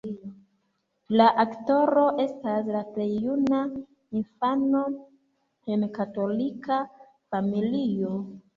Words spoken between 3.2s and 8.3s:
juna infano en katolika familio.